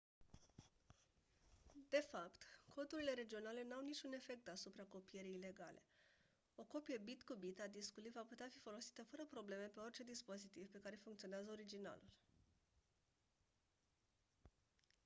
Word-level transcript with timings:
de 1.91 2.01
fapt 2.11 2.45
codurile 2.69 3.13
regionale 3.15 3.63
n-au 3.67 3.81
niciun 3.81 4.13
efect 4.13 4.47
asupra 4.47 4.83
copierii 4.83 5.33
ilegale 5.33 5.83
o 6.55 6.63
copie 6.63 6.97
bit 6.97 7.23
cu 7.23 7.33
bit 7.33 7.59
a 7.59 7.67
discului 7.67 8.09
va 8.13 8.21
putea 8.27 8.47
fi 8.49 8.59
folosită 8.59 9.03
fără 9.03 9.25
probleme 9.29 9.65
pe 9.65 9.79
orice 9.79 10.03
dispozitiv 10.03 10.69
pe 10.71 10.79
care 10.79 10.95
funcționează 10.95 11.51
originalul 11.51 12.11